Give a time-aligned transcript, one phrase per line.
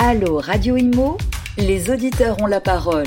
[0.00, 1.18] Allô Radio Imo,
[1.56, 3.06] les auditeurs ont la parole.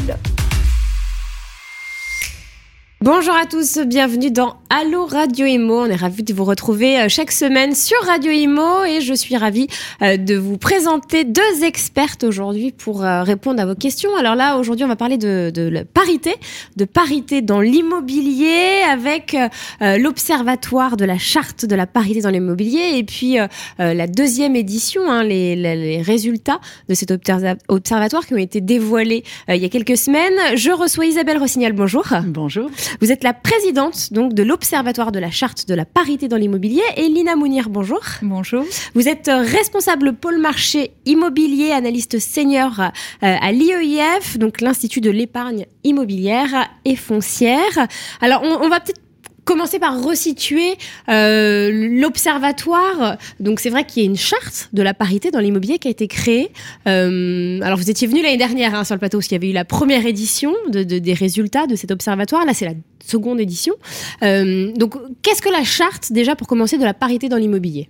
[3.01, 5.83] Bonjour à tous, bienvenue dans Allo Radio Imo.
[5.83, 9.37] On est ravis de vous retrouver euh, chaque semaine sur Radio Imo et je suis
[9.37, 9.67] ravie
[10.01, 14.13] euh, de vous présenter deux expertes aujourd'hui pour euh, répondre à vos questions.
[14.17, 16.35] Alors là, aujourd'hui, on va parler de, de la parité,
[16.75, 19.37] de parité dans l'immobilier avec
[19.79, 23.37] l'Observatoire de la charte de la parité dans l'immobilier et puis
[23.77, 29.57] la deuxième édition, hein, les, les, résultats de cet observatoire qui ont été dévoilés il
[29.57, 30.33] y a quelques semaines.
[30.55, 32.05] Je reçois Isabelle Rossignol, bonjour.
[32.25, 32.69] Bonjour.
[33.01, 36.81] Vous êtes la présidente donc de l'Observatoire de la charte de la parité dans l'immobilier
[36.95, 38.01] et Lina Mounir, bonjour.
[38.21, 38.63] Bonjour.
[38.95, 42.89] Vous êtes responsable pôle marché immobilier, analyste senior euh,
[43.19, 47.87] à l'IEIF, donc l'Institut de l'épargne immobilière et foncière.
[48.19, 49.01] Alors on, on va peut-être
[49.47, 50.77] commencer par resituer
[51.09, 53.17] euh, l'observatoire.
[53.39, 55.91] Donc c'est vrai qu'il y a une charte de la parité dans l'immobilier qui a
[55.91, 56.51] été créée.
[56.87, 59.49] Euh, alors vous étiez venu l'année dernière hein, sur le plateau parce qu'il y avait
[59.49, 62.45] eu la première édition de, des résultats de cet observatoire.
[62.45, 63.73] Là c'est la seconde édition.
[64.21, 67.89] Euh, donc qu'est-ce que la charte déjà pour commencer de la parité dans l'immobilier?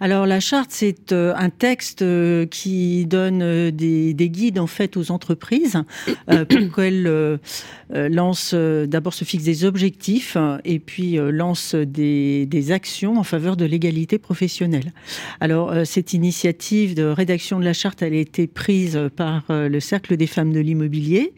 [0.00, 4.96] Alors la charte, c'est euh, un texte euh, qui donne euh, des, guides en fait
[4.96, 5.82] aux entreprises
[6.26, 7.38] pour qu'elles
[7.90, 13.64] lancent d'abord se fixent des objectifs et puis lancent des, des, actions en faveur de
[13.64, 14.92] l'égalité professionnelle.
[15.40, 20.18] Alors cette initiative de rédaction de la charte, elle a été prise par le Cercle
[20.18, 21.32] des femmes de l'immobilier.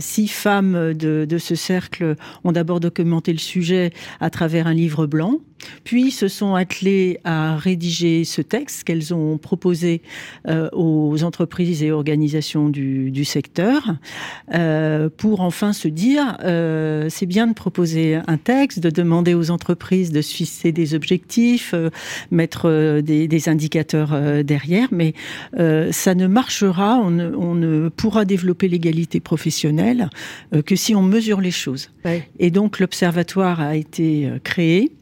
[0.00, 2.14] six femmes de, de ce cercle
[2.44, 5.40] ont d'abord documenté le sujet à travers un livre blanc,
[5.84, 10.02] puis se sont attelées à rédiger ce texte qu'elles ont proposé
[10.48, 13.94] euh, aux entreprises et organisations du, du secteur
[14.54, 19.50] euh, pour enfin se dire euh, c'est bien de proposer un texte, de demander aux
[19.50, 21.74] entreprises de se fixer des objectifs,
[22.30, 25.14] mettre des, des, indicateurs derrière, mais
[25.56, 30.10] ça ne marchera, on ne, on ne pourra développer l'égalité professionnelle
[30.64, 31.90] que si on mesure les choses.
[32.04, 32.28] Ouais.
[32.38, 34.92] Et donc l'observatoire a été créé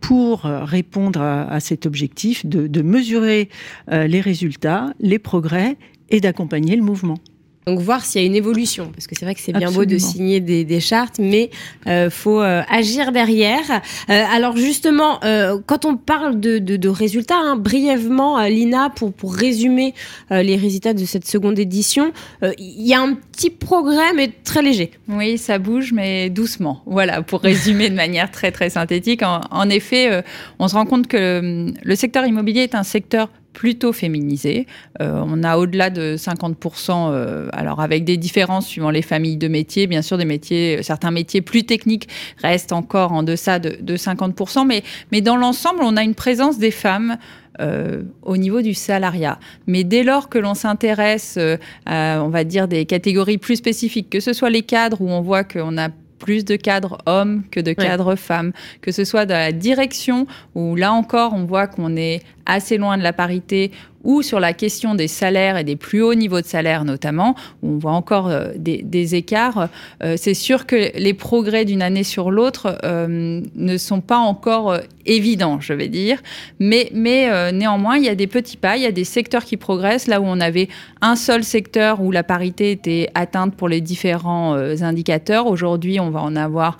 [0.00, 3.48] pour euh, répondre à, cet objectif de, mesurer
[3.90, 5.76] euh, les résultats, les progrès
[6.10, 7.18] et d'accompagner le mouvement.
[7.68, 9.84] Donc voir s'il y a une évolution, parce que c'est vrai que c'est bien beau
[9.84, 11.50] de signer des, des chartes, mais
[11.86, 13.82] euh, faut euh, agir derrière.
[14.08, 19.12] Euh, alors justement, euh, quand on parle de, de, de résultats, hein, brièvement, Lina, pour,
[19.12, 19.92] pour résumer
[20.30, 22.12] les résultats de cette seconde édition,
[22.42, 24.92] il y a un petit progrès, mais très léger.
[25.08, 26.82] Oui, ça bouge, mais doucement.
[26.86, 29.22] Voilà, pour résumer de manière très très synthétique.
[29.22, 30.22] En, en effet,
[30.58, 34.68] on se rend compte que le secteur immobilier est un secteur plutôt féminisé.
[35.00, 39.48] Euh, on a au-delà de 50%, euh, alors avec des différences suivant les familles de
[39.48, 42.08] métiers, bien sûr, des métiers, certains métiers plus techniques
[42.40, 46.58] restent encore en deçà de, de 50%, mais, mais dans l'ensemble, on a une présence
[46.58, 47.16] des femmes
[47.60, 49.40] euh, au niveau du salariat.
[49.66, 54.08] Mais dès lors que l'on s'intéresse euh, à, on va dire, des catégories plus spécifiques,
[54.08, 57.60] que ce soit les cadres où on voit qu'on a plus de cadres hommes que
[57.60, 58.16] de cadres ouais.
[58.16, 62.78] femmes, que ce soit dans la direction où là encore on voit qu'on est assez
[62.78, 63.70] loin de la parité
[64.04, 67.74] ou sur la question des salaires et des plus hauts niveaux de salaire notamment, où
[67.74, 69.68] on voit encore euh, des, écarts,
[70.02, 74.78] euh, c'est sûr que les progrès d'une année sur l'autre euh, ne sont pas encore
[75.06, 76.20] évidents, je vais dire.
[76.58, 79.56] Mais, mais néanmoins, il y a des petits pas, il y a des secteurs qui
[79.56, 80.68] progressent, là où on avait
[81.00, 85.46] un seul secteur où la parité était atteinte pour les différents indicateurs.
[85.46, 86.76] Aujourd'hui, on va en avoir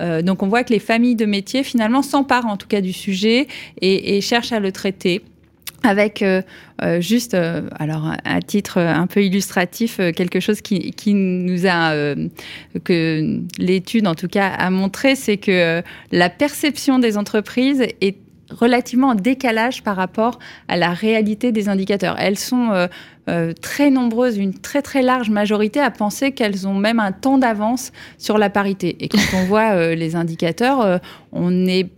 [0.00, 2.92] Euh, donc on voit que les familles de métiers finalement s'emparent en tout cas du
[2.92, 3.46] sujet
[3.80, 5.22] et, cherchent à le traiter.
[5.86, 6.40] Avec euh,
[6.82, 12.14] euh, juste, alors à titre un peu illustratif, quelque chose qui, qui nous a,
[12.84, 18.16] que l'étude en tout cas a montré, c'est que la perception des entreprises est
[18.50, 20.38] relativement en décalage par rapport
[20.68, 22.16] à la réalité des indicateurs.
[22.18, 22.86] Elles sont euh,
[23.28, 27.38] euh, très nombreuses, une très très large majorité à penser qu'elles ont même un temps
[27.38, 28.96] d'avance sur la parité.
[29.00, 31.00] Et quand on voit euh, les indicateurs,
[31.32, 31.88] on est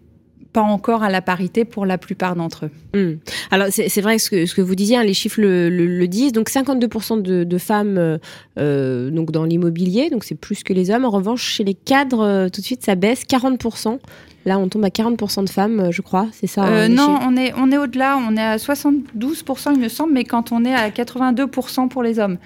[0.52, 2.70] pas encore à la parité pour la plupart d'entre eux.
[2.98, 3.18] Mmh.
[3.50, 6.32] Alors c'est vrai ce que, ce que vous disiez, hein, les chiffres le, disent.
[6.32, 8.18] Donc 52% de, de, femmes
[8.56, 11.04] donc dans l'immobilier, donc c'est plus que les hommes.
[11.04, 13.98] En revanche, chez les cadres, tout de suite ça baisse, 40%.
[14.46, 17.52] Là, on tombe à 40% de femmes, je crois, c'est ça euh, Non, on est,
[17.58, 20.88] on est au-delà, on est à 72%, il me semble, mais quand on est à
[20.88, 22.38] 82% pour les hommes.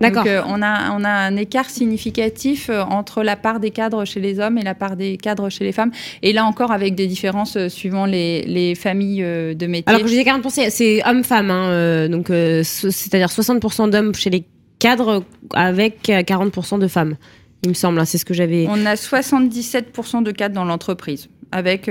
[0.00, 0.24] D'accord.
[0.24, 4.04] Donc, euh, on, a, on a un écart significatif euh, entre la part des cadres
[4.04, 5.90] chez les hommes et la part des cadres chez les femmes.
[6.22, 9.88] Et là encore, avec des différences euh, suivant les, les familles euh, de métiers.
[9.88, 11.50] Alors que je disais 40%, c'est homme-femme.
[11.50, 14.44] Hein, euh, donc, c'est-à-dire 60% d'hommes chez les
[14.78, 15.24] cadres
[15.54, 17.16] avec 40% de femmes
[17.62, 18.66] il me semble, hein, c'est ce que j'avais.
[18.68, 21.28] On a 77% de cadres dans l'entreprise.
[21.52, 21.90] Avec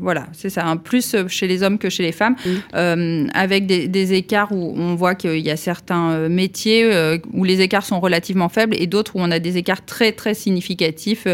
[0.00, 2.36] voilà c'est ça un plus chez les hommes que chez les femmes
[2.72, 7.84] avec des, des, écarts où on voit qu'il y a certains métiers où les écarts
[7.84, 11.26] sont relativement faibles et d'autres où on a des écarts très très significatifs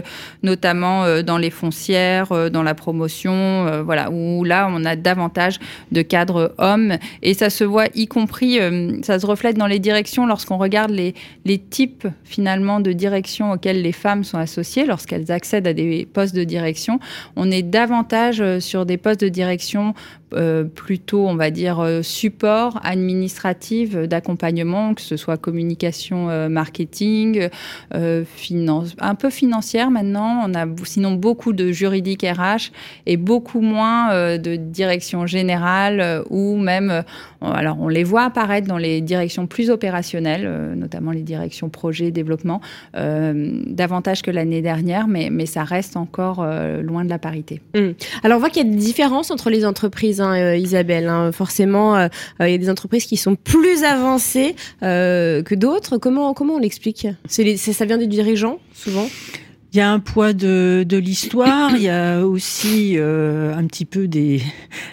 [0.42, 5.58] notamment dans les foncières dans la promotion voilà où là on a davantage
[5.92, 8.58] de cadres hommes et ça se voit y compris
[9.02, 11.14] ça se reflète dans les directions lorsqu'on regarde les,
[11.44, 16.34] les types finalement de direction auxquelles les femmes sont associées lorsqu'elles accèdent à des postes
[16.34, 16.98] de direction.
[17.36, 19.94] On est davantage euh, sur des postes de direction
[20.34, 27.48] euh, plutôt, on va dire, euh, support administratif d'accompagnement, que ce soit communication, marketing,
[28.24, 30.42] finance, un peu financière maintenant.
[30.46, 32.70] On a sinon beaucoup de juridique RH
[33.06, 37.02] et beaucoup moins de direction générale ou même,
[37.40, 42.60] alors on les voit apparaître dans les directions plus opérationnelles, notamment les directions projet, développement,
[42.94, 46.46] davantage que l'année dernière, mais, mais ça reste encore
[46.82, 47.60] loin de la parité.
[47.74, 47.90] Mmh.
[48.22, 51.08] Alors on voit qu'il y a des différences entre les entreprises Hein, euh, Isabelle.
[51.08, 51.32] Hein.
[51.32, 52.08] Forcément, euh,
[52.40, 55.98] euh, il y a des entreprises qui sont plus avancées que d'autres.
[55.98, 57.06] Comment, comment on l'explique?
[57.28, 59.08] Ça vient des dirigeants, souvent?
[59.74, 64.42] Il y a un poids de, l'histoire, il y a aussi un petit peu des,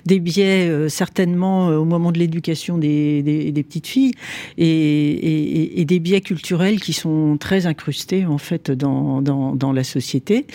[0.06, 4.14] biais, certainement au moment de l'éducation des, petites filles,
[4.58, 10.46] et, des biais culturels qui sont très incrustés en fait dans, dans la société.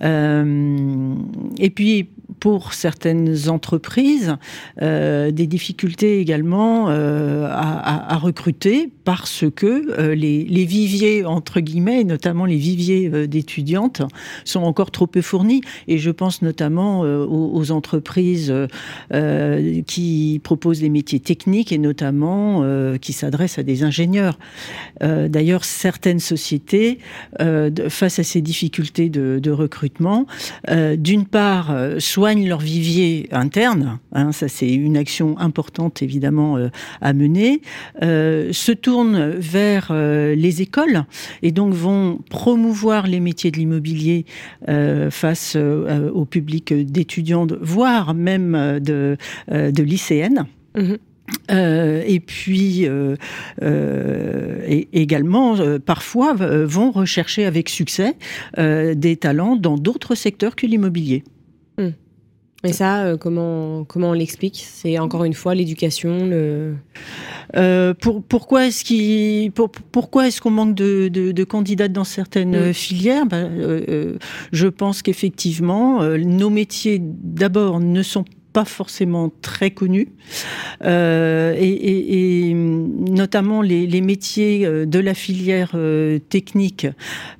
[0.00, 2.08] et puis
[2.38, 4.36] pour certaines entreprises
[4.82, 12.44] euh, des difficultés également euh, à, recruter parce que euh, les, viviers entre guillemets, notamment
[12.44, 14.02] les viviers d'étudiantes,
[14.44, 15.62] sont encore trop peu fournis.
[15.88, 18.52] Et je pense notamment aux, entreprises
[19.86, 22.64] qui proposent des métiers techniques et notamment
[23.00, 24.38] qui s'adressent à des ingénieurs.
[25.00, 26.98] D'ailleurs, certaines sociétés,
[27.88, 30.26] face à ces difficultés de recrutement,
[30.96, 31.74] d'une part,
[32.20, 36.68] soit leur vivier interne, hein, ça c'est une action importante évidemment euh,
[37.00, 37.62] à mener,
[38.02, 41.06] euh, se tournent vers euh, les écoles
[41.40, 44.26] et donc vont promouvoir les métiers de l'immobilier
[45.10, 49.16] face au public d'étudiants, voire même de,
[49.48, 50.44] de lycéennes.
[50.76, 50.94] Mmh.
[51.48, 52.86] et puis
[53.62, 58.16] et également parfois vont rechercher avec succès
[58.58, 61.24] des talents dans d'autres secteurs que l'immobilier.
[62.62, 64.62] Et ça, euh, comment, comment on l'explique?
[64.66, 66.74] C'est encore une fois l'éducation, le...
[67.56, 72.04] Euh, pour, pourquoi est-ce qu'il, pour, pourquoi est-ce qu'on manque de, de, de, candidats dans
[72.04, 72.72] certaines mm.
[72.74, 73.26] filières?
[73.26, 74.18] Ben, euh,
[74.52, 78.30] Je pense qu'effectivement, nos métiers d'abord ne sont pas
[78.64, 80.08] forcément très connus,
[80.84, 86.86] euh, et, notamment les, métiers euh, de la filière euh, technique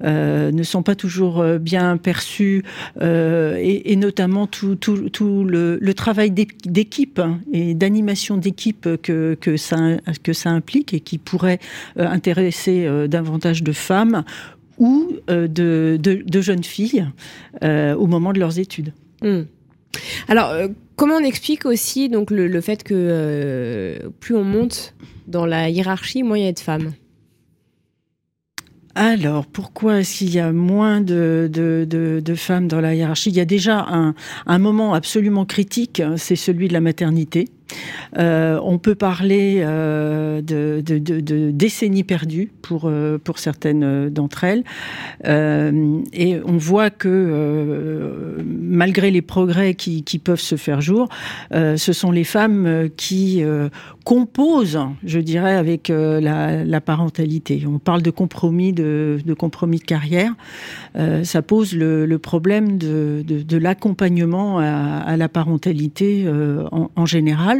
[0.03, 2.65] ne sont pas toujours bien perçus,
[3.01, 9.77] et, notamment tout, le, travail d'équipe hein, et d'animation d'équipe que, ça,
[10.23, 11.59] que ça implique et qui pourrait
[11.97, 14.25] intéresser davantage de femmes
[14.79, 17.07] ou de, jeunes filles
[17.63, 18.93] au moment de leurs études.
[19.23, 19.43] Mmh.
[20.29, 20.55] Alors,
[21.01, 24.95] Comment on explique aussi le, fait que euh, plus on monte
[25.29, 26.93] dans la hiérarchie, moins il y a de femmes?
[28.95, 33.31] Alors, pourquoi est-ce qu'il y a moins de, femmes dans la hiérarchie?
[33.31, 34.15] Il y a déjà un,
[34.45, 37.49] un moment absolument critique, hein, c'est celui de la maternité.
[38.19, 44.65] Euh, on peut parler euh, de, décennies perdues pour, euh, certaines d'entre elles.
[46.13, 51.09] Et on voit que malgré les progrès qui, peuvent se faire jour,
[51.53, 53.43] ce sont les femmes qui
[54.05, 57.63] composent, je dirais, avec la, parentalité.
[57.67, 59.19] On parle de compromis de,
[59.87, 60.33] carrière.
[61.23, 66.27] ça pose le, problème de, l'accompagnement à, la parentalité
[66.73, 67.60] en, en général.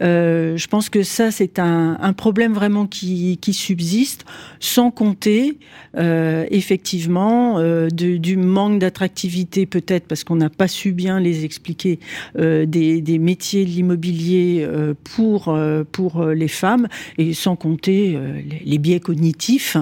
[0.00, 4.24] Euh, je pense que ça, c'est un, problème vraiment qui, subsiste,
[4.58, 5.58] sans compter
[5.96, 11.98] euh, effectivement euh, du manque d'attractivité, peut-être parce qu'on n'a pas su bien les expliquer,
[12.36, 14.66] des, métiers de l'immobilier
[15.04, 15.56] pour,
[15.92, 16.88] pour les femmes,
[17.18, 18.18] et sans compter
[18.64, 19.76] les, biais cognitifs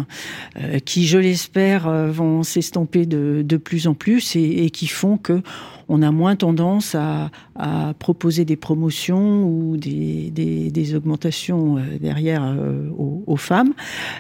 [0.84, 5.42] qui, je l'espère, vont s'estomper de, de, plus en plus et, qui font que
[5.90, 7.30] on a moins tendance à
[7.98, 13.72] proposer des promotions ou des, des, des augmentations euh, derrière euh, aux, aux, femmes.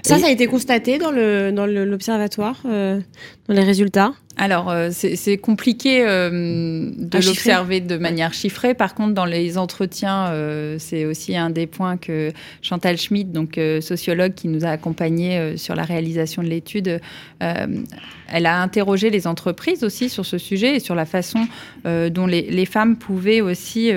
[0.02, 0.20] Ça, Et...
[0.20, 3.00] ça a été constaté dans le dans l'observatoire, euh,
[3.48, 4.12] dans les résultats?
[4.40, 8.72] Alors, euh, c'est compliqué euh, de l'observer de manière chiffrée.
[8.72, 13.58] Par contre, dans les entretiens, euh, c'est aussi un des points que Chantal Schmidt, donc
[13.80, 17.00] sociologue qui nous a accompagnés sur la réalisation de l'étude,
[17.40, 21.46] elle a interrogé les entreprises aussi sur ce sujet et sur la façon
[21.84, 23.90] dont les, les, femmes pouvaient aussi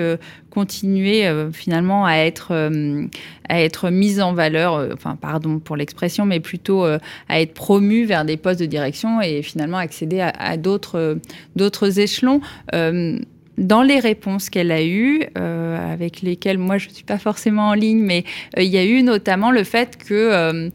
[0.50, 2.70] continuer finalement à être,
[3.48, 8.24] à être mises en valeur, enfin pardon pour l'expression, mais plutôt à être promues vers
[8.24, 11.18] des postes de direction et finalement accéder à d'autres,
[11.56, 12.40] d'autres échelons.
[12.74, 13.18] Euh,
[13.58, 17.68] dans les réponses qu'elle a eues, euh, avec lesquelles moi je ne suis pas forcément
[17.68, 18.24] en ligne, mais
[18.56, 20.70] euh, il y a eu notamment le fait que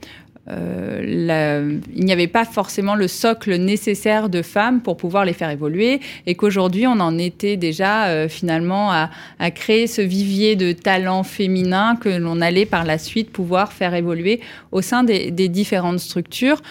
[0.49, 5.99] il n'y avait pas forcément le socle nécessaire de femmes pour pouvoir les faire évoluer
[6.25, 9.09] et qu'aujourd'hui on en était déjà finalement à,
[9.51, 14.39] créer ce vivier de talents féminins que l'on allait par la suite pouvoir faire évoluer
[14.71, 16.61] au sein des, des différentes structures.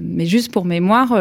[0.00, 1.12] mais juste pour mémoire,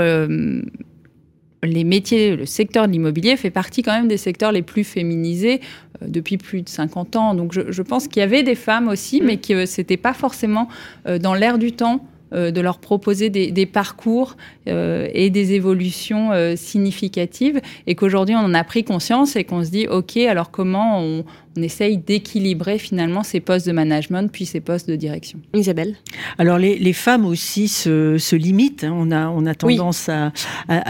[1.63, 5.61] les métiers, le secteur de l'immobilier fait partie quand même des secteurs les plus féminisés
[6.01, 7.35] euh, depuis plus de 50 ans.
[7.35, 9.25] Donc je, pense qu'il y avait des femmes aussi, mm.
[9.25, 10.67] mais que ce n'était pas forcément
[11.07, 17.59] euh, dans l'air du temps euh, de leur proposer des, parcours et des évolutions significatives
[17.87, 21.25] et qu'aujourd'hui on en a pris conscience et qu'on se dit ok alors comment on,
[21.57, 25.39] on essaye d'équilibrer finalement ces postes de management puis ces postes de direction?
[25.53, 25.95] Isabelle?
[26.37, 28.93] Alors les, femmes aussi se, limitent, hein.
[28.95, 30.31] on, a, on a tendance à,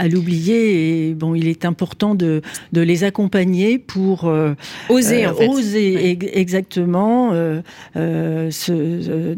[0.08, 4.54] l'oublier et bon, il est important de, de les accompagner pour euh,
[4.88, 5.48] oser, en fait.
[5.48, 7.60] oser exactement, euh,
[7.96, 8.50] euh,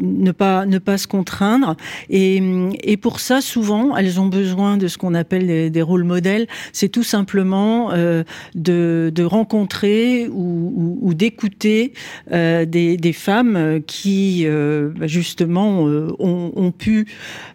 [0.01, 1.75] ne, pas, ne pas se contraindre.
[2.09, 2.41] Et,
[2.83, 6.47] et, pour ça, souvent, elles ont besoin de ce qu'on appelle des, rôles modèles.
[6.73, 11.93] C'est tout simplement de, de rencontrer ou, ou d'écouter
[12.31, 17.07] euh, des, des, femmes qui euh, bah, justement euh, ont, ont, pu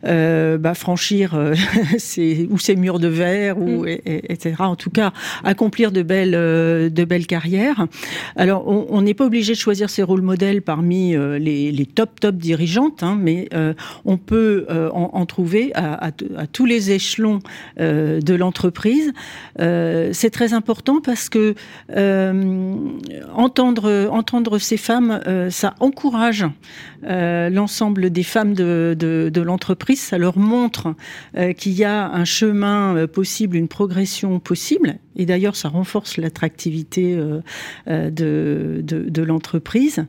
[0.03, 1.39] bah, franchir
[1.99, 3.99] ces, ou ces murs de verre ou mm.
[4.05, 4.55] etc.
[4.61, 5.13] En tout cas,
[5.45, 7.87] accomplir de belles de belles carrières.
[8.37, 12.37] Alors, on n'est pas obligé de choisir ses rôles modèles parmi les, les, top top
[12.37, 13.49] dirigeantes, hein, mais
[14.05, 16.11] on peut en, en, trouver à,
[16.53, 17.41] tous les échelons
[17.79, 19.13] de l'entreprise.
[19.59, 21.55] C'est très important parce que
[23.35, 26.47] en entendre, ces femmes, euh, ça encourage
[27.05, 30.95] euh, l'ensemble des femmes de, l'entreprise, ça leur montre
[31.37, 34.97] euh, qu'il y a un chemin possible, une progression possible.
[35.17, 37.19] Et d'ailleurs, ça renforce l'attractivité
[37.87, 40.07] de, l'entreprise.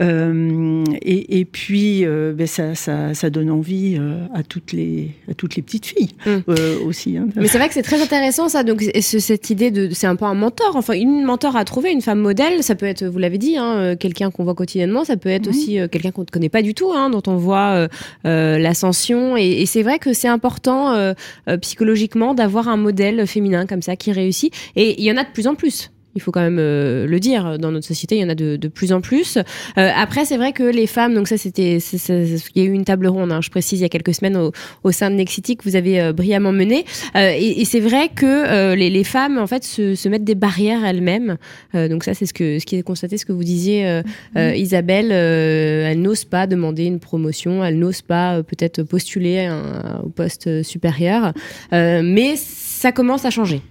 [0.00, 3.98] Et, et, puis, ben ça, ça, ça, donne envie
[4.34, 6.86] à, toutes les, à toutes les petites filles mmh.
[6.86, 7.16] aussi.
[7.16, 7.26] Hein.
[7.36, 8.62] Mais c'est vrai que c'est très intéressant ça.
[8.62, 9.90] Donc, cette idée de.
[9.92, 10.76] C'est un peu un mentor.
[10.76, 13.76] Enfin, une mentor à trouver, une femme modèle, ça peut être, vous l'avez dit, hein,
[13.76, 16.62] euh, quelqu'un qu'on voit quotidiennement, ça peut être aussi euh, quelqu'un qu'on ne connaît pas
[16.62, 17.88] du tout, hein, dont on voit
[18.26, 19.36] euh, l'ascension.
[19.36, 21.14] Et, c'est vrai que c'est important
[21.60, 24.52] psychologiquement d'avoir un modèle féminin comme ça qui réussit.
[24.76, 27.20] Et il y en a de plus en plus il faut quand même euh, le
[27.20, 29.36] dire, dans notre société, il y en a de, de plus en plus.
[29.36, 32.84] Euh, après, c'est vrai que les femmes, donc ça, c'était, il y a eu une
[32.84, 34.52] table ronde, hein, je précise, il y a quelques semaines au,
[34.84, 36.84] au sein de Nexity que vous avez euh, brillamment mené.
[37.14, 40.84] et, et c'est vrai que les, les, femmes, en fait, se, se mettent des barrières
[40.84, 41.36] elles-mêmes.
[41.74, 44.02] donc ça, c'est ce que, ce qui est constaté, ce que vous disiez,
[44.36, 44.56] mm-hmm.
[44.56, 45.12] Isabelle.
[45.12, 51.32] elles n'osent pas demander une promotion, elles n'osent pas peut-être postuler un, au poste supérieur.
[51.70, 53.62] mais ça commence à changer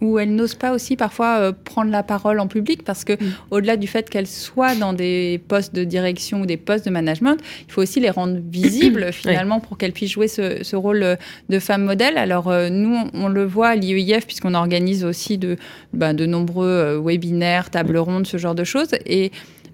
[0.00, 3.32] où elles n'osent pas aussi parfois euh, prendre la parole en public parce que mm.
[3.50, 7.38] au-delà du fait qu'elles soient dans des postes de direction ou des postes de management,
[7.66, 11.16] il faut aussi les rendre visibles finalement pour qu'elles puissent jouer ce, rôle euh,
[11.48, 12.16] de femme modèle.
[12.16, 15.56] Alors euh, nous, on, le voit à l'IEIF puisqu'on organise aussi de,
[15.92, 19.30] ben, de nombreux webinaires, tables rondes, ce genre de choses et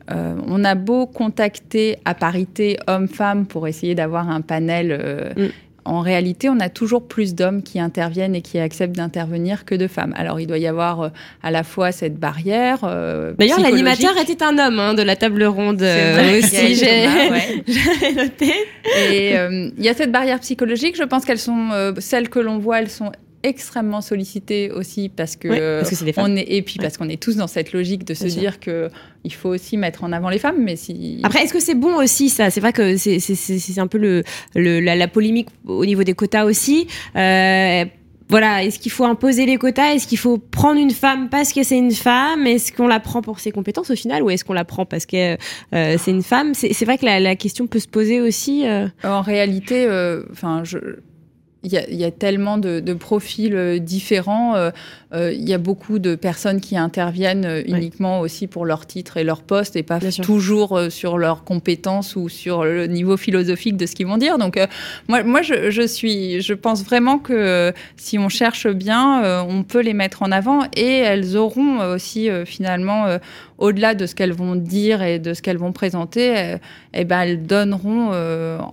[0.09, 5.49] on a beau contacter à parité hommes-femmes pour essayer d'avoir un panel mm
[5.87, 9.87] en réalité, on a toujours plus d'hommes qui interviennent et qui acceptent d'intervenir que de
[9.87, 10.13] femmes.
[10.17, 11.09] Alors, il doit y avoir euh,
[11.43, 12.81] à la fois cette barrière.
[12.85, 17.07] Euh, D'ailleurs, l'animateur était un homme hein, de la table ronde euh, aussi, j'ai
[18.15, 18.53] noté.
[19.11, 20.97] Et il y a cette barrière psychologique.
[20.97, 23.13] Je pense qu'elles sont, celles que l'on voit, elles sont
[23.47, 25.49] extrêmement sollicité aussi parce que,
[26.19, 28.91] on est et puis parce qu'on est tous dans cette logique de se dire que
[29.25, 31.97] il faut aussi mettre en avant les femmes mais si après est-ce que c'est bon
[31.97, 32.51] aussi ça?
[32.51, 36.87] C'est vrai que c'est un peu le, la, polémique au niveau des quotas aussi.
[37.15, 37.85] Euh,
[38.29, 39.95] voilà, est-ce qu'il faut imposer les quotas?
[39.95, 42.45] Est-ce qu'il faut prendre une femme parce que c'est une femme?
[42.47, 45.07] Est-ce qu'on la prend pour ses compétences au final ou est-ce qu'on la prend parce
[45.07, 45.37] que
[45.75, 46.53] euh, c'est une femme?
[46.55, 48.67] C'est vrai que la, question peut se poser aussi.
[48.67, 48.89] Euh.
[49.05, 49.87] En réalité,
[50.33, 50.79] enfin, je
[51.67, 54.55] il y, a, tellement de, profils euh, différents.
[54.55, 54.71] Euh,
[55.13, 59.25] euh, il y a beaucoup de personnes qui interviennent uniquement aussi pour leur titre et
[59.25, 63.95] leur poste et pas toujours sur leurs compétences ou sur le niveau philosophique de ce
[63.95, 64.39] qu'ils vont dire.
[64.39, 64.59] Donc,
[65.09, 69.95] moi, moi je, suis, je pense vraiment que si on cherche bien, on peut les
[69.95, 73.19] mettre en avant et elles auront aussi finalement,
[73.59, 76.57] au-delà de ce qu'elles vont dire et de ce qu'elles vont présenter,
[76.95, 78.13] eh ben, elles donneront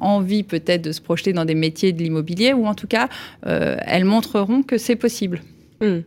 [0.02, 3.08] envie peut-être de se projeter dans des métiers de l'immobilier ou en tout cas,
[3.46, 5.42] euh, elles montreront que c'est possible.
[5.82, 6.00] Hmm.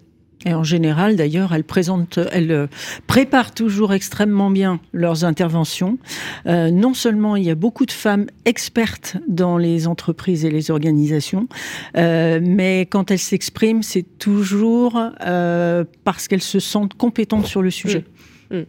[0.44, 2.66] Et en général, d'ailleurs, elles présentent, elles euh,
[3.06, 5.98] préparent toujours extrêmement bien leurs interventions.
[6.46, 10.70] Euh, non seulement il y a beaucoup de femmes expertes dans les entreprises et les
[10.70, 11.48] organisations,
[11.94, 15.00] mais quand elles s'expriment, c'est toujours
[16.04, 18.00] parce qu'elles se sentent compétentes sur le sujet.
[18.00, 18.35] Hmm.
[18.50, 18.62] Mm.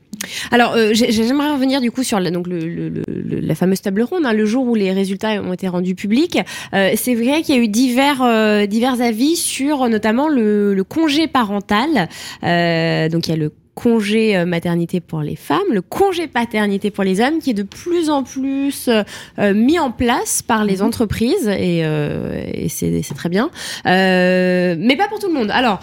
[0.52, 4.34] Alors, euh, j'aimerais revenir du coup sur la, donc le, la fameuse table ronde, hein,
[4.34, 6.40] le jour où les résultats ont été rendus publics.
[6.74, 11.28] Euh, c'est vrai qu'il y a eu divers, euh, divers avis sur notamment le, congé
[11.28, 12.08] parental.
[12.42, 17.04] donc, il y a le congé euh, maternité pour les femmes, le congé paternité pour
[17.04, 19.04] les hommes, qui est de plus en plus euh,
[19.38, 20.88] euh, mis en place par les mhm.
[20.88, 23.52] entreprises et, et c'est très bien,
[23.86, 25.52] mais pas pour tout le monde.
[25.52, 25.80] Alors,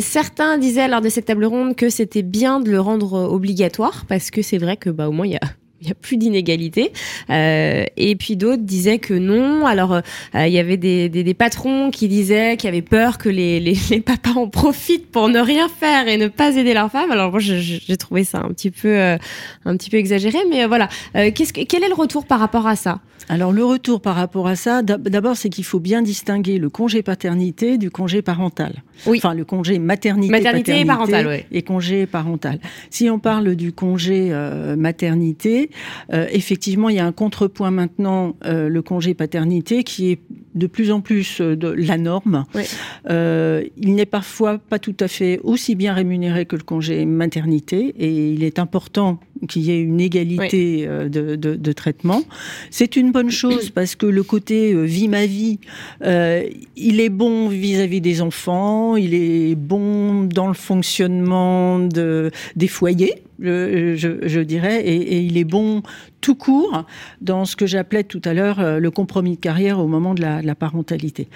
[0.00, 4.30] certains disaient lors de cette table ronde que c'était bien de le rendre obligatoire parce
[4.30, 6.92] que c'est vrai que bah au moins il y a il n'y a plus d'inégalité.
[7.28, 9.66] Euh, et puis d'autres disaient que non.
[9.66, 13.28] Alors, euh, il y avait des, des, des, patrons qui disaient qu'ils avaient peur que
[13.28, 16.90] les, les, les, papas en profitent pour ne rien faire et ne pas aider leurs
[16.90, 17.10] femmes.
[17.10, 19.18] Alors moi, j'ai trouvé ça un petit peu, euh,
[19.64, 20.38] un petit peu exagéré.
[20.48, 23.00] Mais voilà, qu'est-ce que, quel est le retour par rapport à ça?
[23.28, 27.02] Alors le retour par rapport à ça, d'abord c'est qu'il faut bien distinguer le congé
[27.02, 28.82] paternité du congé parental.
[29.06, 29.18] Oui.
[29.18, 31.44] Enfin le congé maternité, maternité et parental, oui.
[31.52, 32.58] et congé parental.
[32.90, 34.32] Si on parle du congé
[34.76, 35.70] maternité,
[36.12, 40.20] euh, effectivement il y a un contrepoint maintenant, euh, le congé paternité qui est
[40.54, 42.44] de plus en plus de la norme.
[42.54, 42.64] Oui.
[43.08, 48.32] il n'est parfois pas tout à fait aussi bien rémunéré que le congé maternité et
[48.32, 52.22] il est important qu'il y ait une égalité de, de, de traitement.
[52.70, 55.58] C'est une bonne chose parce que le côté euh, vie ma vie,
[56.04, 56.42] euh,
[56.76, 63.22] il est bon vis-à-vis des enfants, il est bon dans le fonctionnement de, des foyers.
[63.42, 65.82] Je, dirais, et, il est bon
[66.20, 66.84] tout court
[67.20, 70.22] dans ce que j'appelais tout à l'heure euh, le compromis de carrière au moment de
[70.22, 71.28] la parentalité.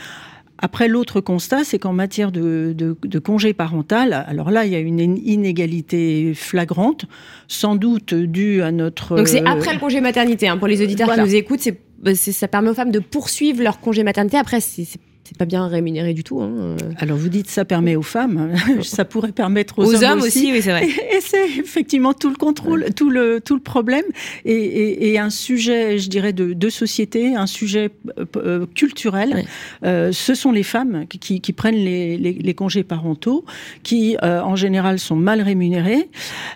[0.58, 4.78] Après, l'autre constat, c'est qu'en matière de, de, congé parental, alors là, il y a
[4.78, 7.04] une inégalité flagrante,
[7.46, 9.16] sans doute due à notre...
[9.16, 12.48] Donc c'est après le congé maternité, hein, pour les auditeurs qui nous écoutent, c'est, ça
[12.48, 14.38] permet aux femmes de poursuivre leur congé maternité.
[14.38, 14.86] Après, c'est
[15.26, 16.40] c'est pas bien rémunéré du tout.
[16.40, 16.52] Hein.
[16.56, 16.76] Euh.
[16.98, 20.52] Alors vous dites ça permet aux femmes, ça pourrait permettre aux, hommes, aussi.
[20.52, 20.86] oui c'est vrai.
[20.86, 24.04] Et, c'est effectivement tout le contrôle, tout le tout le problème
[24.44, 29.44] et, et, un sujet, je dirais, de, de société, un sujet euh, euh, culturel.
[29.82, 33.44] ce sont les femmes qui, qui prennent les, les, les, congés parentaux,
[33.82, 36.08] qui en général sont mal rémunérés.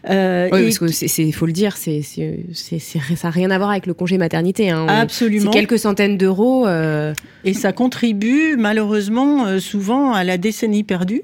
[0.05, 3.95] oui, parce que c'est faut le dire, c'est ça n'a rien à voir avec le
[3.95, 4.71] congé maternité.
[4.71, 4.87] Hein.
[4.89, 5.51] Absolument.
[5.51, 6.67] C'est quelques centaines d'euros.
[7.45, 11.23] Et ça contribue malheureusement euh, souvent à la décennie perdue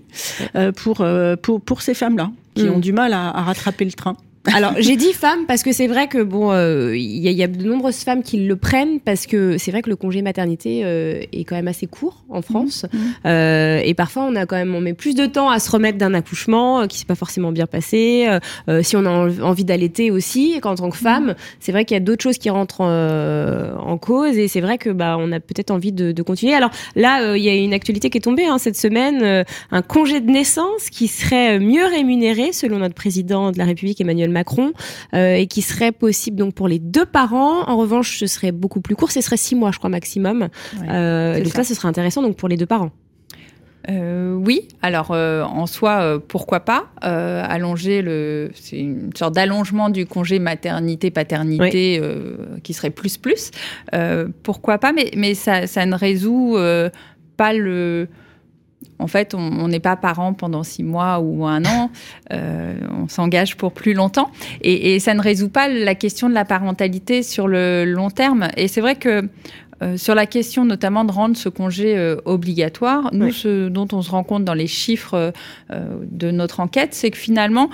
[0.57, 2.73] euh, pour, euh, pour, pour ces femmes-là qui mm.
[2.73, 4.17] ont du mal à rattraper le train.
[4.55, 7.49] Alors j'ai dit femme parce que c'est vrai que bon, il euh, y, y, a
[7.49, 11.23] de nombreuses femmes qui le prennent parce que c'est vrai que le congé maternité euh,
[11.33, 13.13] est quand même assez court en France mmh, mmh.
[13.27, 15.99] euh, et parfois on a quand même on met plus de temps à se remettre
[15.99, 18.29] d'un accouchement euh, qui s'est pas forcément bien passé.
[18.69, 19.11] Euh, si on a
[19.43, 21.35] envie d'allaiter aussi, et qu'en tant que femme, mmh.
[21.61, 24.91] c'est vrai qu'il y a d'autres choses qui rentrent en cause et c'est vrai que
[24.91, 26.55] bah on a peut-être envie de, de, continuer.
[26.55, 30.21] Alors là, il y a une actualité qui est tombée hein, cette semaine, un congé
[30.21, 34.36] de naissance qui serait mieux rémunéré selon notre président de la République Emmanuel Macron
[35.15, 37.63] euh, et qui serait possible donc pour les deux parents.
[37.67, 40.49] En revanche, ce serait beaucoup plus court, ce serait six mois, je crois maximum.
[40.89, 41.65] Euh, donc ça.
[41.65, 42.91] ce serait intéressant donc pour les deux parents.
[43.89, 50.41] Euh, oui, alors en soi, pourquoi pas allonger le, c'est une sorte d'allongement du congé
[50.41, 52.03] maternité-paternité
[52.65, 53.51] qui serait plus plus.
[54.43, 56.57] pourquoi pas, mais mais ça, ça ne résout
[57.37, 58.09] pas le
[58.99, 61.91] en fait, on n'est pas parent pendant six mois ou un an,
[62.33, 64.31] euh, on s'engage pour plus longtemps.
[64.63, 68.49] Et, ça ne résout pas la question de la parentalité sur le long terme.
[68.57, 69.29] Et c'est vrai que
[69.83, 74.01] euh, sur la question notamment de rendre ce congé euh, obligatoire, nous, ce dont on
[74.01, 75.33] se rend compte dans les chiffres
[75.71, 77.69] de notre enquête, c'est que finalement,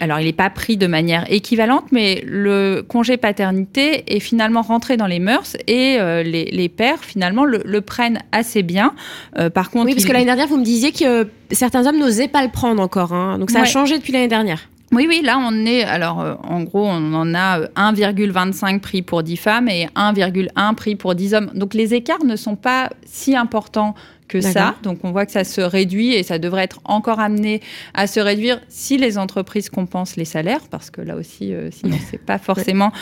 [0.00, 4.96] alors il n'est pas pris de manière équivalente, mais le congé paternité est finalement rentré
[4.96, 8.94] dans les mœurs et euh, les, pères finalement le, prennent assez bien.
[9.38, 12.28] Euh, par contre, oui, parce que l'année dernière vous me disiez que certains hommes n'osaient
[12.28, 13.38] pas le prendre encore, hein.
[13.38, 14.68] donc ça a changé depuis l'année dernière.
[14.92, 19.22] Oui, oui, là on est, alors euh, en gros on en a 1,25 prix pour
[19.22, 21.50] 10 femmes et 1,1 prix pour 10 hommes.
[21.54, 23.94] Donc les écarts ne sont pas si importants
[24.32, 24.76] que ça.
[24.82, 27.60] Donc on voit que ça se réduit et ça devrait être encore amené
[27.92, 31.98] à se réduire si les entreprises compensent les salaires, parce que là aussi, euh, sinon
[32.10, 32.92] c'est pas forcément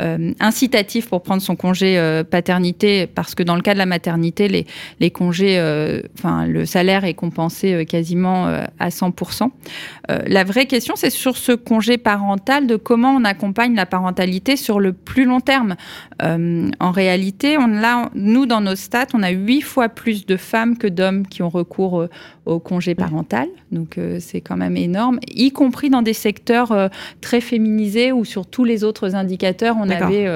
[0.00, 3.86] euh, incitatif pour prendre son congé euh, paternité, parce que dans le cas de la
[3.86, 4.66] maternité, les,
[4.98, 5.60] les congés,
[6.18, 8.46] enfin le salaire est compensé quasiment
[8.78, 9.50] à 100%.
[10.08, 14.80] la vraie question, c'est sur ce congé parental, de comment on accompagne la parentalité sur
[14.80, 15.76] le plus long terme.
[16.20, 20.76] en réalité, on a, nous dans nos stats, on a huit fois plus de femmes
[20.80, 22.08] que d'hommes qui ont recours euh,
[22.46, 23.46] au congé parental.
[23.70, 26.88] Donc euh, c'est quand même énorme, y compris dans des secteurs euh,
[27.20, 30.28] très féminisés où sur tous les autres indicateurs, on, avait,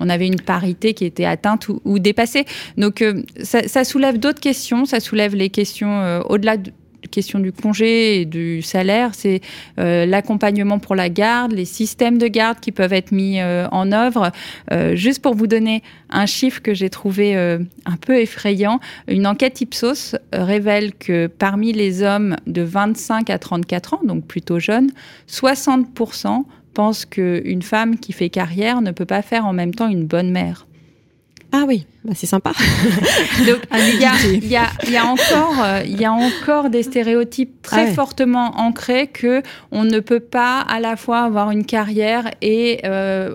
[0.00, 2.44] on avait une parité qui était atteinte ou, dépassée.
[2.76, 3.04] Donc
[3.42, 6.72] ça, ça, soulève d'autres questions, ça soulève les questions au-delà de
[7.06, 9.40] question du congé et du salaire, c'est
[9.78, 13.92] euh, l'accompagnement pour la garde, les systèmes de garde qui peuvent être mis euh, en
[13.92, 14.32] œuvre.
[14.72, 19.60] Euh, juste pour vous donner un chiffre que j'ai trouvé un peu effrayant, une enquête
[19.60, 24.90] Ipsos révèle que parmi les hommes de 25 à 34 ans, donc plutôt jeunes,
[25.28, 30.06] 60% pensent qu'une femme qui fait carrière ne peut pas faire en même temps une
[30.06, 30.67] bonne mère.
[31.50, 32.52] Ah oui, bah c'est sympa.
[33.46, 36.82] Donc il y a, y, a, y a, encore, euh, il y a encore des
[36.82, 42.30] stéréotypes très fortement ancrés que on ne peut pas à la fois avoir une carrière
[42.42, 43.32] et euh,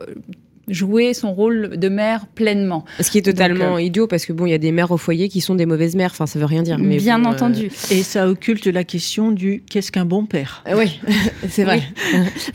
[0.67, 2.85] jouer son rôle de mère pleinement.
[2.99, 4.97] Ce qui est totalement euh, idiot parce que bon, il y a des mères au
[4.97, 6.11] foyer qui sont des mauvaises mères.
[6.11, 6.77] Enfin, ça veut rien dire.
[6.79, 7.69] Mais bien entendu.
[7.91, 10.63] Et ça occulte la question du qu'est-ce qu'un bon père?
[10.75, 10.99] oui,
[11.49, 11.81] c'est vrai.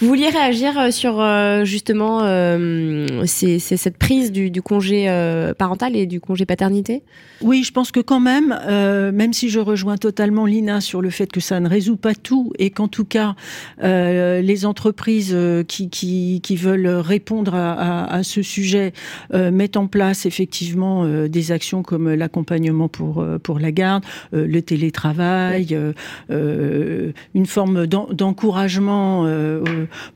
[0.01, 1.25] Vous vouliez réagir sur
[1.65, 2.21] justement
[3.27, 5.07] c'est cette prise du, du congé
[5.59, 7.03] parental et du congé paternité?
[7.41, 11.11] Oui, je pense que quand même, euh, même si je rejoins totalement Lina sur le
[11.11, 13.37] fait que ça ne résout pas tout et qu'en tout cas,
[13.83, 18.93] euh, les entreprises euh, qui, qui, qui, veulent répondre à, à, ce sujet
[19.33, 25.77] mettent en place effectivement des actions comme l'accompagnement pour, pour la garde, le télétravail,
[26.29, 29.27] une forme d'encouragement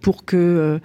[0.01, 0.79] pour que euh,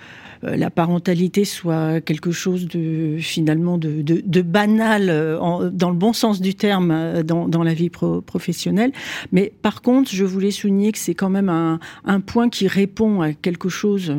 [0.56, 6.56] la parentalité soit quelque chose de finalement de, banal euh, dans le bon sens du
[6.56, 8.92] terme euh, dans, la vie professionnelle.
[9.32, 11.80] Mais par contre, je voulais souligner que c'est quand même un,
[12.22, 14.14] point qui répond à quelque chose,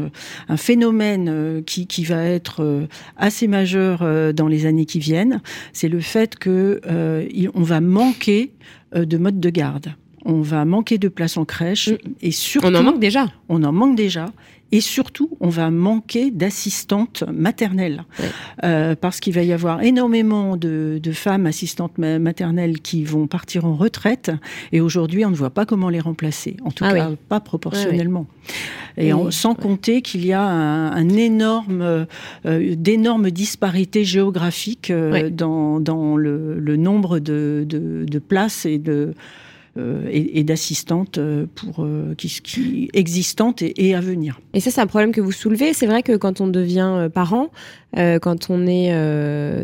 [0.49, 2.87] un phénomène qui, qui va être
[3.17, 4.01] assez majeur
[4.35, 5.41] dans les années qui viennent.
[5.73, 6.81] C'est le fait que
[7.55, 8.53] on va manquer
[8.95, 9.95] de mode de garde
[10.29, 11.97] on va manquer de place en crèche mm.
[12.21, 13.27] et surtout on en manque déjà.
[13.49, 14.27] On en manque déjà
[14.71, 18.05] et surtout, on va manquer d'assistantes maternelles.
[18.65, 23.75] Euh, parce qu'il va y avoir énormément de, femmes assistantes maternelles qui vont partir en
[23.75, 24.31] retraite.
[24.73, 26.57] Et aujourd'hui, on ne voit pas comment les remplacer.
[26.65, 28.27] En tout ah cas, pas proportionnellement.
[28.99, 32.07] Et, sans compter qu'il y a un, énorme,
[32.45, 39.15] euh, d'énormes disparités géographiques euh, dans, le, nombre de, de places et de
[39.79, 44.41] euh, et, d'assistantes euh, pour euh, qui, existantes et, à venir.
[44.53, 45.73] Et ça, c'est un problème que vous soulevez.
[45.73, 47.51] C'est vrai que quand on devient parent,
[47.95, 48.93] quand on est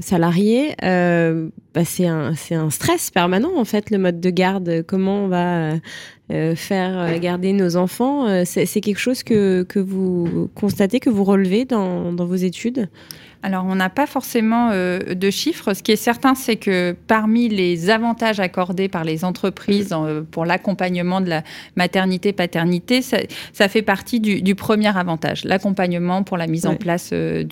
[0.00, 4.84] salarié, bah, c'est un, un stress permanent en fait le mode de garde.
[4.86, 5.74] Comment on va
[6.56, 12.12] faire garder nos enfants C'est quelque chose que, que vous constatez, que vous relevez dans,
[12.12, 12.88] dans vos études?
[13.44, 15.74] Alors, on n'a pas forcément euh, de chiffres.
[15.74, 20.46] Ce qui est certain, c'est que parmi les avantages accordés par les entreprises euh, pour
[20.46, 21.42] l'accompagnement de la
[21.76, 27.44] maternité-paternité, ça, fait partie du, premier avantage, l'accompagnement pour la mise en place euh,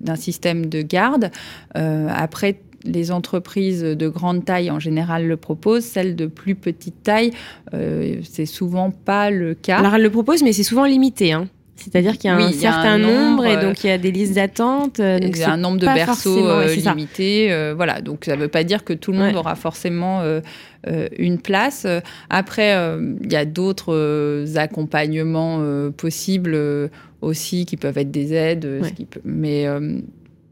[0.00, 1.32] d'un système de garde.
[1.74, 7.32] après, les entreprises de grande taille en général le proposent, celles de plus petite taille,
[7.72, 9.78] c'est souvent pas le cas.
[9.78, 11.32] Alors elles le proposent, mais c'est souvent limité.
[11.32, 11.48] Hein.
[11.78, 14.98] C'est-à-dire qu'il y a un certain nombre, et donc il y a des listes d'attente.
[14.98, 17.52] Euh, il y a un nombre de berceaux euh, limité.
[17.52, 20.22] Euh, voilà, donc ça ne veut pas dire que tout le monde aura forcément
[20.86, 21.86] une place.
[22.30, 22.76] Après,
[23.22, 25.62] il y a d'autres accompagnements
[25.96, 26.58] possibles
[27.20, 28.82] aussi qui peuvent être des aides,
[29.24, 29.66] mais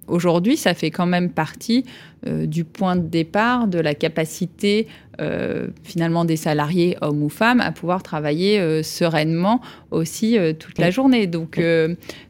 [0.07, 1.85] aujourd'hui, ça fait quand même partie
[2.27, 4.89] euh, du point de départ de la capacité
[5.21, 10.91] euh, finalement des salariés, hommes ou femmes, à pouvoir travailler euh, sereinement aussi toute la
[10.91, 11.27] journée.
[11.27, 11.61] Donc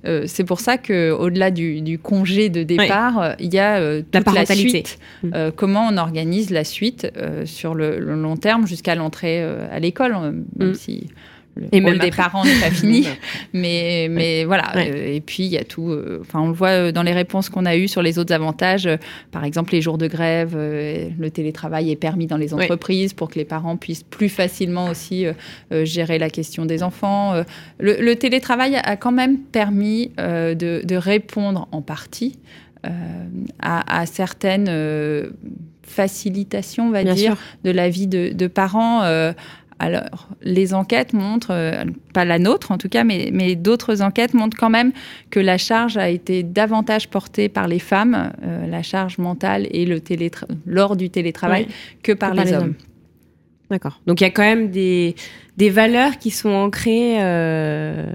[0.02, 4.68] c'est pour ça que au-delà du, congé de départ, il y a toute la, parentalité.
[4.68, 4.98] suite.
[5.22, 5.50] Mm.
[5.56, 7.10] comment on organise la suite
[7.44, 10.12] sur le, long terme jusqu'à l'entrée à l'école,
[10.56, 10.74] même mm.
[10.74, 11.08] si
[11.56, 13.06] le et rôle des parents n'est pas fini,
[13.54, 14.76] mais mais voilà.
[14.76, 15.90] Euh, et puis il y a tout.
[15.90, 18.34] Euh, enfin, on le voit euh, dans les réponses qu'on a eues sur les autres
[18.34, 18.88] avantages.
[19.32, 23.38] par exemple, les jours de grève, le télétravail est permis dans les entreprises pour que
[23.38, 25.26] les parents puissent plus facilement aussi
[25.70, 27.42] gérer la question des enfants.
[27.78, 32.38] Le, télétravail a quand même permis de, de, répondre en partie
[32.82, 34.70] à, à, certaines
[35.82, 39.02] facilitations, on va dire, de la vie de, de parents
[39.78, 41.84] alors, les enquêtes montrent, euh,
[42.14, 44.92] pas la nôtre en tout cas, mais, d'autres enquêtes montrent quand même
[45.30, 49.84] que la charge a été davantage portée par les femmes, euh, la charge mentale et
[49.84, 50.00] le
[50.66, 51.66] lors du télétravail,
[52.02, 52.74] que par les, hommes.
[53.70, 54.00] D'accord.
[54.06, 55.14] Donc il y a quand même des,
[55.58, 57.16] valeurs qui sont ancrées.
[57.20, 58.06] Euh,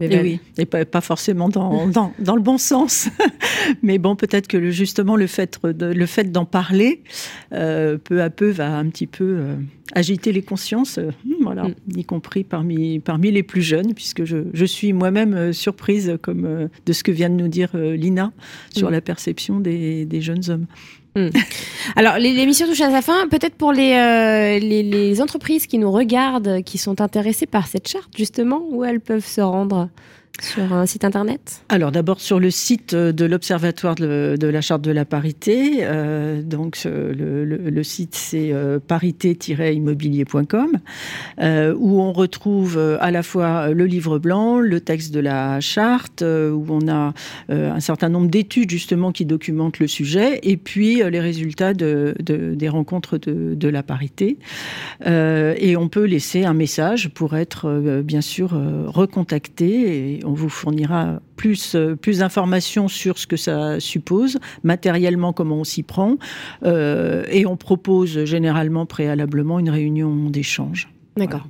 [0.00, 3.08] et oui, et pas, forcément dans, dans, le bon sens.
[3.82, 7.02] Mais bon, peut-être que justement le fait le fait d'en parler,
[7.50, 9.56] peu à peu, va un petit peu
[9.94, 11.10] agiter les consciences, euh,
[11.42, 11.74] voilà, mm.
[11.96, 16.44] y compris parmi, parmi les plus jeunes, puisque je, je suis moi-même euh, surprise comme,
[16.44, 18.32] euh, de ce que vient de nous dire Lina
[18.74, 18.92] sur mm.
[18.92, 20.66] la perception des, des jeunes hommes.
[21.14, 21.28] Mm.
[21.96, 23.28] Alors, l'émission touche à sa fin.
[23.28, 28.10] Peut-être pour les, les, les, entreprises qui nous regardent, qui sont intéressées par cette charte,
[28.16, 29.88] justement, où elles peuvent se rendre
[30.40, 34.90] sur un site internet Alors d'abord sur le site de l'Observatoire de, la Charte de
[34.90, 35.78] la parité.
[35.82, 40.78] Euh, donc le, le, site c'est euh, parité-immobilier.com
[41.40, 46.22] euh, où on retrouve à la fois le livre blanc, le texte de la charte,
[46.22, 47.12] où on a
[47.48, 52.68] un certain nombre d'études justement qui documentent le sujet, et puis les résultats de, des
[52.68, 54.38] rencontres de, la parité.
[55.04, 58.50] et on peut laisser un message pour être bien sûr
[58.86, 60.21] recontacté.
[60.24, 65.64] On vous fournira plus, euh, plus d'informations sur ce que ça suppose, matériellement comment on
[65.64, 66.16] s'y prend,
[66.64, 70.88] euh, et on propose généralement préalablement une réunion d'échange.
[71.16, 71.46] D'accord.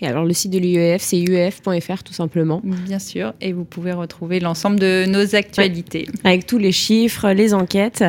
[0.00, 2.60] Et alors le site de l'UEF, c'est uef.fr tout simplement.
[2.62, 6.08] Bien sûr, et vous pouvez retrouver l'ensemble de nos actualités.
[6.24, 8.04] Avec tous les chiffres, les enquêtes,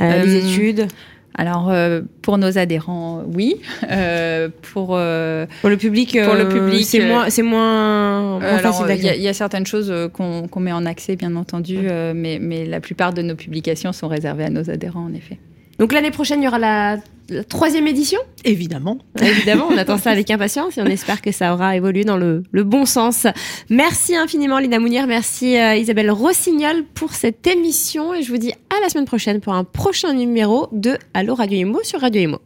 [0.00, 0.86] euh, les études.
[1.34, 3.56] Alors euh, pour nos adhérents, oui.
[3.90, 8.38] Euh, pour euh, pour le public, pour le public, c'est moins c'est moins,
[8.90, 11.78] Il y, a certaines choses qu'on met en accès, bien entendu,
[12.14, 15.38] mais mais la plupart de nos publications sont réservées à nos adhérents, en effet.
[15.78, 16.98] Donc l'année prochaine, il y aura la,
[17.48, 18.98] troisième édition Évidemment.
[19.20, 22.44] Évidemment, on attend ça avec impatience et on espère que ça aura évolué dans le,
[22.52, 23.26] bon sens.
[23.70, 28.52] Merci infiniment Lina Mounir, merci euh, Isabelle Rossignol pour cette émission et je vous dis
[28.52, 32.38] à la semaine prochaine pour un prochain numéro de Allo Radio Imo sur Radio Imo.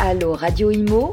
[0.00, 1.12] Allo Radio Imo